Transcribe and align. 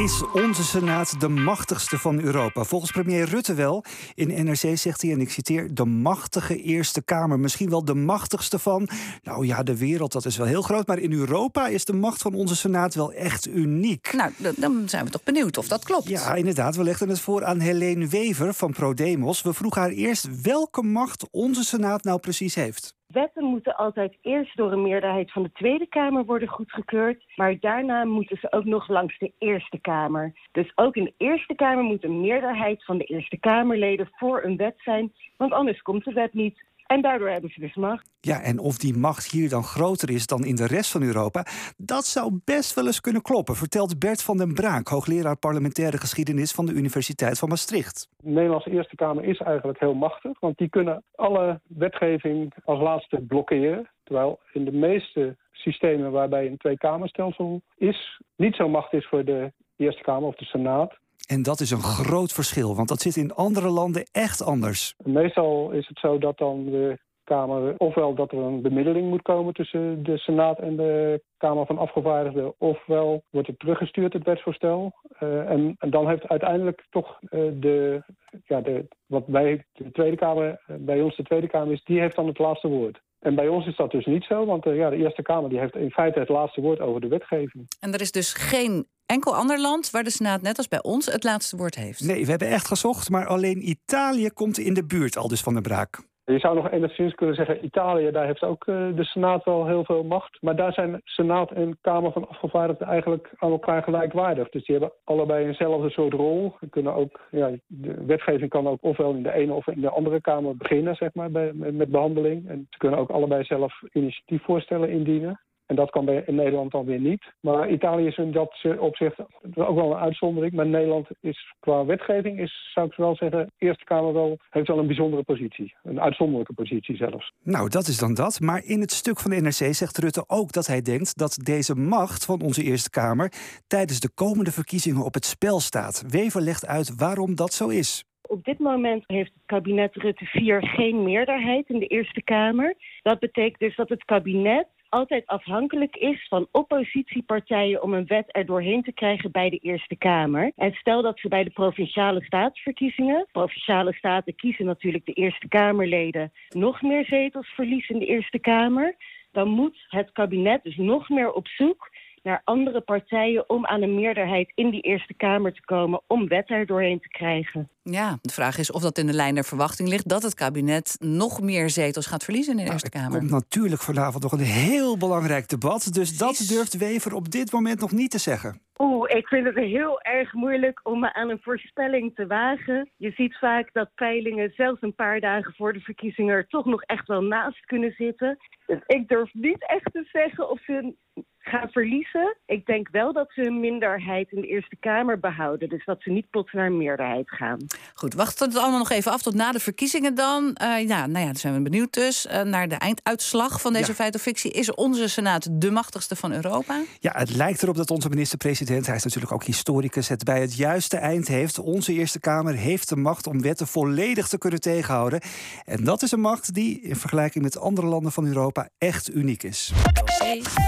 Is 0.00 0.22
onze 0.32 0.64
Senaat 0.64 1.20
de 1.20 1.28
machtigste 1.28 1.98
van 1.98 2.20
Europa? 2.20 2.64
Volgens 2.64 2.90
premier 2.90 3.24
Rutte 3.24 3.54
wel. 3.54 3.84
In 4.14 4.44
NRC 4.44 4.78
zegt 4.78 5.02
hij, 5.02 5.12
en 5.12 5.20
ik 5.20 5.30
citeer, 5.30 5.74
de 5.74 5.84
machtige 5.84 6.62
Eerste 6.62 7.02
Kamer. 7.02 7.40
Misschien 7.40 7.70
wel 7.70 7.84
de 7.84 7.94
machtigste 7.94 8.58
van, 8.58 8.88
nou 9.22 9.46
ja, 9.46 9.62
de 9.62 9.76
wereld, 9.76 10.12
dat 10.12 10.24
is 10.24 10.36
wel 10.36 10.46
heel 10.46 10.62
groot. 10.62 10.86
Maar 10.86 10.98
in 10.98 11.12
Europa 11.12 11.68
is 11.68 11.84
de 11.84 11.92
macht 11.92 12.22
van 12.22 12.34
onze 12.34 12.56
Senaat 12.56 12.94
wel 12.94 13.12
echt 13.12 13.46
uniek. 13.46 14.12
Nou, 14.12 14.54
dan 14.56 14.82
zijn 14.86 15.04
we 15.04 15.10
toch 15.10 15.22
benieuwd 15.22 15.58
of 15.58 15.68
dat 15.68 15.84
klopt. 15.84 16.08
Ja, 16.08 16.34
inderdaad. 16.34 16.76
We 16.76 16.84
legden 16.84 17.08
het 17.08 17.20
voor 17.20 17.44
aan 17.44 17.58
Helene 17.58 18.08
Wever 18.08 18.54
van 18.54 18.72
ProDemos. 18.72 19.42
We 19.42 19.52
vroegen 19.52 19.80
haar 19.80 19.90
eerst 19.90 20.42
welke 20.42 20.82
macht 20.82 21.26
onze 21.30 21.64
Senaat 21.64 22.04
nou 22.04 22.20
precies 22.20 22.54
heeft. 22.54 22.98
Wetten 23.12 23.44
moeten 23.44 23.76
altijd 23.76 24.16
eerst 24.20 24.56
door 24.56 24.72
een 24.72 24.82
meerderheid 24.82 25.32
van 25.32 25.42
de 25.42 25.52
Tweede 25.52 25.86
Kamer 25.86 26.24
worden 26.24 26.48
goedgekeurd, 26.48 27.24
maar 27.36 27.60
daarna 27.60 28.04
moeten 28.04 28.36
ze 28.36 28.52
ook 28.52 28.64
nog 28.64 28.88
langs 28.88 29.18
de 29.18 29.32
Eerste 29.38 29.78
Kamer. 29.78 30.32
Dus 30.52 30.72
ook 30.74 30.96
in 30.96 31.04
de 31.04 31.14
Eerste 31.16 31.54
Kamer 31.54 31.84
moet 31.84 32.04
een 32.04 32.20
meerderheid 32.20 32.84
van 32.84 32.98
de 32.98 33.04
Eerste 33.04 33.38
Kamerleden 33.38 34.10
voor 34.12 34.42
een 34.44 34.56
wet 34.56 34.74
zijn, 34.78 35.12
want 35.36 35.52
anders 35.52 35.82
komt 35.82 36.04
de 36.04 36.12
wet 36.12 36.34
niet. 36.34 36.62
En 36.90 37.00
daardoor 37.00 37.28
hebben 37.28 37.50
ze 37.50 37.60
dus 37.60 37.74
macht. 37.74 38.10
Ja, 38.20 38.42
en 38.42 38.58
of 38.58 38.78
die 38.78 38.96
macht 38.96 39.30
hier 39.30 39.48
dan 39.48 39.62
groter 39.62 40.10
is 40.10 40.26
dan 40.26 40.44
in 40.44 40.54
de 40.54 40.66
rest 40.66 40.90
van 40.90 41.02
Europa, 41.02 41.44
dat 41.76 42.04
zou 42.04 42.40
best 42.44 42.74
wel 42.74 42.86
eens 42.86 43.00
kunnen 43.00 43.22
kloppen, 43.22 43.54
vertelt 43.54 43.98
Bert 43.98 44.22
van 44.22 44.36
den 44.36 44.54
Braak, 44.54 44.88
hoogleraar 44.88 45.36
parlementaire 45.36 45.98
geschiedenis 45.98 46.52
van 46.52 46.66
de 46.66 46.72
Universiteit 46.72 47.38
van 47.38 47.48
Maastricht. 47.48 48.08
De 48.16 48.30
Nederlandse 48.30 48.70
Eerste 48.70 48.96
Kamer 48.96 49.24
is 49.24 49.38
eigenlijk 49.38 49.80
heel 49.80 49.94
machtig, 49.94 50.40
want 50.40 50.58
die 50.58 50.68
kunnen 50.68 51.02
alle 51.14 51.60
wetgeving 51.66 52.54
als 52.64 52.80
laatste 52.80 53.20
blokkeren. 53.20 53.90
Terwijl 54.04 54.40
in 54.52 54.64
de 54.64 54.72
meeste 54.72 55.36
systemen 55.52 56.12
waarbij 56.12 56.46
een 56.46 56.56
tweekamerstelsel 56.56 57.62
is, 57.76 58.20
niet 58.36 58.54
zo 58.54 58.68
macht 58.68 58.92
is 58.92 59.06
voor 59.06 59.24
de 59.24 59.52
Eerste 59.76 60.02
Kamer 60.02 60.28
of 60.28 60.36
de 60.36 60.44
Senaat. 60.44 60.98
En 61.34 61.42
dat 61.42 61.60
is 61.60 61.70
een 61.70 61.82
groot 61.82 62.32
verschil, 62.32 62.76
want 62.76 62.88
dat 62.88 63.00
zit 63.00 63.16
in 63.16 63.34
andere 63.34 63.68
landen 63.68 64.08
echt 64.12 64.44
anders. 64.44 64.94
Meestal 65.04 65.70
is 65.70 65.88
het 65.88 65.98
zo 65.98 66.18
dat 66.18 66.38
dan 66.38 66.64
de 66.64 66.98
Kamer 67.24 67.74
ofwel 67.76 68.14
dat 68.14 68.32
er 68.32 68.38
een 68.38 68.62
bemiddeling 68.62 69.08
moet 69.08 69.22
komen 69.22 69.54
tussen 69.54 70.02
de 70.02 70.18
Senaat 70.18 70.58
en 70.58 70.76
de 70.76 71.22
Kamer 71.36 71.66
van 71.66 71.78
Afgevaardigden, 71.78 72.54
ofwel 72.58 73.22
wordt 73.30 73.48
het 73.48 73.58
teruggestuurd, 73.58 74.12
het 74.12 74.24
wetsvoorstel. 74.24 74.92
Uh, 75.20 75.50
en, 75.50 75.74
en, 75.78 75.90
dan 75.90 76.08
heeft 76.08 76.28
uiteindelijk 76.28 76.86
toch 76.90 77.18
uh, 77.22 77.30
de, 77.54 78.02
ja, 78.44 78.60
de, 78.60 78.88
wat 79.06 79.26
bij 79.26 79.64
de 79.72 79.90
Tweede 79.90 80.16
Kamer, 80.16 80.60
uh, 80.70 80.76
bij 80.78 81.00
ons 81.00 81.16
de 81.16 81.22
Tweede 81.22 81.48
Kamer 81.48 81.72
is, 81.72 81.84
die 81.84 82.00
heeft 82.00 82.16
dan 82.16 82.26
het 82.26 82.38
laatste 82.38 82.68
woord. 82.68 83.00
En 83.20 83.34
bij 83.34 83.48
ons 83.48 83.66
is 83.66 83.76
dat 83.76 83.90
dus 83.90 84.06
niet 84.06 84.24
zo, 84.24 84.46
want 84.46 84.64
ja, 84.64 84.90
de 84.90 84.96
Eerste 84.96 85.22
Kamer 85.22 85.50
die 85.50 85.58
heeft 85.58 85.76
in 85.76 85.90
feite 85.90 86.18
het 86.18 86.28
laatste 86.28 86.60
woord 86.60 86.80
over 86.80 87.00
de 87.00 87.08
wetgeving. 87.08 87.68
En 87.80 87.92
er 87.92 88.00
is 88.00 88.12
dus 88.12 88.32
geen 88.32 88.86
enkel 89.10 89.34
ander 89.34 89.60
land 89.60 89.90
waar 89.90 90.04
de 90.04 90.10
Senaat 90.10 90.42
net 90.42 90.56
als 90.56 90.68
bij 90.68 90.82
ons 90.82 91.06
het 91.06 91.24
laatste 91.24 91.56
woord 91.56 91.74
heeft. 91.74 92.00
Nee, 92.04 92.24
we 92.24 92.30
hebben 92.30 92.48
echt 92.48 92.66
gezocht, 92.66 93.10
maar 93.10 93.26
alleen 93.26 93.68
Italië 93.68 94.30
komt 94.30 94.58
in 94.58 94.74
de 94.74 94.86
buurt, 94.86 95.16
al 95.16 95.28
dus 95.28 95.42
van 95.42 95.54
de 95.54 95.60
braak. 95.60 96.08
Je 96.24 96.38
zou 96.38 96.54
nog 96.54 96.70
enigszins 96.70 97.14
kunnen 97.14 97.34
zeggen, 97.34 97.64
Italië, 97.64 98.10
daar 98.10 98.26
heeft 98.26 98.42
ook 98.42 98.66
uh, 98.66 98.96
de 98.96 99.04
Senaat 99.04 99.44
wel 99.44 99.66
heel 99.66 99.84
veel 99.84 100.04
macht. 100.04 100.38
Maar 100.40 100.56
daar 100.56 100.72
zijn 100.72 101.00
Senaat 101.04 101.50
en 101.50 101.78
Kamer 101.80 102.12
van 102.12 102.28
Afgevaardigden 102.28 102.86
eigenlijk 102.86 103.32
aan 103.36 103.50
elkaar 103.50 103.82
gelijkwaardig. 103.82 104.48
Dus 104.48 104.64
die 104.64 104.76
hebben 104.76 104.96
allebei 105.04 105.46
eenzelfde 105.46 105.90
soort 105.90 106.12
rol. 106.12 106.54
Kunnen 106.70 106.94
ook, 106.94 107.20
ja, 107.30 107.50
de 107.66 108.04
wetgeving 108.04 108.50
kan 108.50 108.68
ook 108.68 108.82
ofwel 108.82 109.14
in 109.14 109.22
de 109.22 109.32
ene 109.32 109.52
of 109.52 109.66
in 109.66 109.80
de 109.80 109.90
andere 109.90 110.20
Kamer 110.20 110.56
beginnen, 110.56 110.94
zeg 110.94 111.14
maar, 111.14 111.30
bij, 111.30 111.52
met 111.52 111.90
behandeling. 111.90 112.48
En 112.48 112.66
ze 112.70 112.78
kunnen 112.78 112.98
ook 112.98 113.10
allebei 113.10 113.44
zelf 113.44 113.82
initiatiefvoorstellen 113.92 114.90
indienen. 114.90 115.40
En 115.70 115.76
dat 115.76 115.90
kan 115.90 116.04
bij, 116.04 116.22
in 116.26 116.34
Nederland 116.34 116.70
dan 116.70 116.84
weer 116.84 117.00
niet. 117.00 117.22
Maar 117.40 117.70
Italië 117.70 118.06
is 118.06 118.16
in 118.16 118.32
dat 118.32 118.64
opzicht 118.78 119.18
ook 119.54 119.74
wel 119.74 119.90
een 119.90 119.98
uitzondering. 119.98 120.52
Maar 120.52 120.66
Nederland 120.66 121.08
is 121.20 121.54
qua 121.60 121.84
wetgeving, 121.84 122.40
is, 122.40 122.70
zou 122.74 122.86
ik 122.86 122.94
wel 122.94 123.16
zeggen, 123.16 123.46
de 123.46 123.66
Eerste 123.66 123.84
Kamer 123.84 124.12
wel, 124.12 124.38
heeft 124.50 124.66
wel 124.66 124.78
een 124.78 124.86
bijzondere 124.86 125.22
positie. 125.22 125.74
Een 125.82 126.00
uitzonderlijke 126.00 126.52
positie 126.52 126.96
zelfs. 126.96 127.32
Nou, 127.42 127.68
dat 127.68 127.86
is 127.86 127.98
dan 127.98 128.14
dat. 128.14 128.40
Maar 128.40 128.64
in 128.64 128.80
het 128.80 128.90
stuk 128.90 129.20
van 129.20 129.30
de 129.30 129.40
NRC 129.40 129.74
zegt 129.74 129.98
Rutte 129.98 130.24
ook 130.26 130.52
dat 130.52 130.66
hij 130.66 130.82
denkt 130.82 131.18
dat 131.18 131.38
deze 131.42 131.74
macht 131.74 132.24
van 132.24 132.42
onze 132.42 132.62
Eerste 132.62 132.90
Kamer 132.90 133.32
tijdens 133.66 134.00
de 134.00 134.10
komende 134.14 134.52
verkiezingen 134.52 135.04
op 135.04 135.14
het 135.14 135.24
spel 135.24 135.60
staat. 135.60 136.04
Wever 136.08 136.40
legt 136.40 136.66
uit 136.66 136.94
waarom 136.96 137.34
dat 137.34 137.52
zo 137.52 137.68
is. 137.68 138.04
Op 138.22 138.44
dit 138.44 138.58
moment 138.58 139.04
heeft 139.06 139.32
het 139.34 139.42
kabinet 139.46 139.94
Rutte 139.94 140.24
4 140.24 140.66
geen 140.66 141.02
meerderheid 141.02 141.68
in 141.68 141.78
de 141.78 141.86
Eerste 141.86 142.22
Kamer. 142.22 142.74
Dat 143.02 143.18
betekent 143.18 143.58
dus 143.58 143.76
dat 143.76 143.88
het 143.88 144.04
kabinet 144.04 144.66
altijd 144.90 145.26
afhankelijk 145.26 145.96
is 145.96 146.26
van 146.28 146.48
oppositiepartijen 146.52 147.82
om 147.82 147.94
een 147.94 148.06
wet 148.06 148.24
er 148.28 148.46
doorheen 148.46 148.82
te 148.82 148.92
krijgen 148.92 149.30
bij 149.30 149.50
de 149.50 149.58
Eerste 149.58 149.96
Kamer. 149.96 150.52
En 150.56 150.72
stel 150.72 151.02
dat 151.02 151.18
ze 151.18 151.28
bij 151.28 151.44
de 151.44 151.50
provinciale 151.50 152.24
staatsverkiezingen, 152.24 153.26
provinciale 153.32 153.92
staten 153.92 154.34
kiezen 154.34 154.64
natuurlijk 154.64 155.06
de 155.06 155.12
Eerste 155.12 155.48
Kamerleden, 155.48 156.32
nog 156.48 156.82
meer 156.82 157.04
zetels 157.04 157.48
verliezen 157.48 157.94
in 157.94 158.00
de 158.00 158.06
Eerste 158.06 158.38
Kamer, 158.38 158.96
dan 159.32 159.48
moet 159.48 159.86
het 159.88 160.12
kabinet 160.12 160.62
dus 160.62 160.76
nog 160.76 161.08
meer 161.08 161.32
op 161.32 161.48
zoek 161.48 161.89
naar 162.22 162.40
andere 162.44 162.80
partijen 162.80 163.48
om 163.48 163.66
aan 163.66 163.82
een 163.82 163.94
meerderheid 163.94 164.52
in 164.54 164.70
die 164.70 164.80
Eerste 164.80 165.14
Kamer 165.14 165.52
te 165.52 165.64
komen 165.64 166.00
om 166.06 166.28
wet 166.28 166.50
er 166.50 166.66
doorheen 166.66 167.00
te 167.00 167.08
krijgen. 167.08 167.68
Ja, 167.82 168.18
de 168.22 168.32
vraag 168.32 168.58
is 168.58 168.72
of 168.72 168.82
dat 168.82 168.98
in 168.98 169.06
de 169.06 169.12
lijn 169.12 169.34
der 169.34 169.44
verwachting 169.44 169.88
ligt 169.88 170.08
dat 170.08 170.22
het 170.22 170.34
kabinet 170.34 170.96
nog 170.98 171.40
meer 171.40 171.70
zetels 171.70 172.06
gaat 172.06 172.24
verliezen 172.24 172.52
in 172.52 172.56
de 172.56 172.62
nou, 172.62 172.74
Eerste 172.74 172.98
Kamer. 172.98 173.12
Er 173.12 173.18
komt 173.18 173.30
natuurlijk 173.30 173.82
vanavond 173.82 174.22
nog 174.22 174.32
een 174.32 174.38
heel 174.38 174.96
belangrijk 174.96 175.48
debat, 175.48 175.92
dus 175.92 176.18
dat 176.18 176.44
durft 176.48 176.76
Wever 176.76 177.14
op 177.14 177.30
dit 177.30 177.52
moment 177.52 177.80
nog 177.80 177.92
niet 177.92 178.10
te 178.10 178.18
zeggen. 178.18 178.60
Oeh, 178.78 179.16
ik 179.16 179.26
vind 179.26 179.46
het 179.46 179.54
heel 179.54 180.00
erg 180.00 180.32
moeilijk 180.32 180.80
om 180.82 181.00
me 181.00 181.12
aan 181.12 181.30
een 181.30 181.42
voorspelling 181.42 182.14
te 182.14 182.26
wagen. 182.26 182.90
Je 182.96 183.10
ziet 183.10 183.38
vaak 183.38 183.72
dat 183.72 183.94
peilingen 183.94 184.52
zelfs 184.56 184.82
een 184.82 184.94
paar 184.94 185.20
dagen 185.20 185.54
voor 185.56 185.72
de 185.72 185.80
verkiezingen 185.80 186.34
er 186.34 186.46
toch 186.46 186.64
nog 186.64 186.82
echt 186.82 187.06
wel 187.06 187.22
naast 187.22 187.64
kunnen 187.64 187.92
zitten. 187.92 188.38
Dus 188.66 188.78
ik 188.86 189.08
durf 189.08 189.34
niet 189.34 189.66
echt 189.68 189.92
te 189.92 190.08
zeggen 190.12 190.50
of 190.50 190.62
ze 190.62 190.94
gaan 191.40 191.68
verliezen. 191.70 192.36
Ik 192.46 192.66
denk 192.66 192.88
wel 192.90 193.12
dat 193.12 193.30
ze 193.32 193.46
een 193.46 193.60
minderheid 193.60 194.32
in 194.32 194.40
de 194.40 194.46
Eerste 194.46 194.76
Kamer 194.80 195.18
behouden. 195.18 195.68
Dus 195.68 195.84
dat 195.84 196.02
ze 196.02 196.10
niet 196.10 196.30
plots 196.30 196.52
naar 196.52 196.66
een 196.66 196.76
meerderheid 196.76 197.30
gaan. 197.30 197.58
Goed, 197.94 198.14
wachten 198.14 198.48
het 198.48 198.56
allemaal 198.56 198.78
nog 198.78 198.90
even 198.90 199.12
af 199.12 199.22
tot 199.22 199.34
na 199.34 199.52
de 199.52 199.60
verkiezingen 199.60 200.14
dan. 200.14 200.56
Uh, 200.62 200.88
ja, 200.88 201.06
nou 201.06 201.18
ja, 201.18 201.24
daar 201.24 201.36
zijn 201.36 201.54
we 201.54 201.62
benieuwd 201.62 201.92
dus 201.92 202.26
uh, 202.26 202.42
naar 202.42 202.68
de 202.68 202.74
einduitslag 202.74 203.60
van 203.60 203.72
deze 203.72 203.88
ja. 203.88 203.94
feit 203.94 204.14
of 204.14 204.20
fictie. 204.20 204.50
Is 204.50 204.74
onze 204.74 205.08
Senaat 205.08 205.48
de 205.50 205.70
machtigste 205.70 206.16
van 206.16 206.32
Europa? 206.32 206.80
Ja, 206.98 207.12
het 207.16 207.36
lijkt 207.36 207.62
erop 207.62 207.76
dat 207.76 207.90
onze 207.90 208.08
minister-president, 208.08 208.86
hij 208.86 208.96
is 208.96 209.04
natuurlijk 209.04 209.32
ook 209.32 209.44
historicus, 209.44 210.08
het 210.08 210.24
bij 210.24 210.40
het 210.40 210.56
juiste 210.56 210.96
eind 210.96 211.28
heeft. 211.28 211.58
Onze 211.58 211.92
Eerste 211.92 212.20
Kamer 212.20 212.54
heeft 212.54 212.88
de 212.88 212.96
macht 212.96 213.26
om 213.26 213.42
wetten 213.42 213.66
volledig 213.66 214.28
te 214.28 214.38
kunnen 214.38 214.60
tegenhouden. 214.60 215.20
En 215.64 215.84
dat 215.84 216.02
is 216.02 216.12
een 216.12 216.20
macht 216.20 216.54
die 216.54 216.80
in 216.80 216.96
vergelijking 216.96 217.44
met 217.44 217.58
andere 217.58 217.86
landen 217.86 218.12
van 218.12 218.26
Europa 218.26 218.68
echt 218.78 219.14
uniek 219.14 219.42
is. 219.42 219.72